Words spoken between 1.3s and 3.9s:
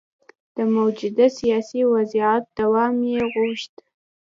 سیاسي وضعیت دوام یې غوښت.